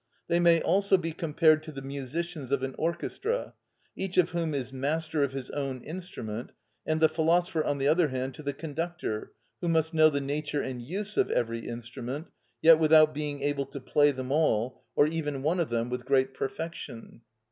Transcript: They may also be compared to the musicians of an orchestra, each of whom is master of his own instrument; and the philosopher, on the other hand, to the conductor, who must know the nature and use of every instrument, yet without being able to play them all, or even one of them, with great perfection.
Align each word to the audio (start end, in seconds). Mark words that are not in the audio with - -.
They 0.27 0.39
may 0.39 0.59
also 0.63 0.97
be 0.97 1.11
compared 1.11 1.61
to 1.61 1.71
the 1.71 1.83
musicians 1.83 2.51
of 2.51 2.63
an 2.63 2.73
orchestra, 2.75 3.53
each 3.95 4.17
of 4.17 4.31
whom 4.31 4.55
is 4.55 4.73
master 4.73 5.23
of 5.23 5.33
his 5.33 5.51
own 5.51 5.83
instrument; 5.83 6.53
and 6.87 6.99
the 6.99 7.07
philosopher, 7.07 7.63
on 7.63 7.77
the 7.77 7.87
other 7.87 8.07
hand, 8.07 8.33
to 8.33 8.41
the 8.41 8.51
conductor, 8.51 9.31
who 9.61 9.69
must 9.69 9.93
know 9.93 10.09
the 10.09 10.19
nature 10.19 10.63
and 10.63 10.81
use 10.81 11.17
of 11.17 11.29
every 11.29 11.59
instrument, 11.67 12.31
yet 12.63 12.79
without 12.79 13.13
being 13.13 13.43
able 13.43 13.67
to 13.67 13.79
play 13.79 14.09
them 14.09 14.31
all, 14.31 14.81
or 14.95 15.05
even 15.05 15.43
one 15.43 15.59
of 15.59 15.69
them, 15.69 15.91
with 15.91 16.03
great 16.03 16.33
perfection. 16.33 17.21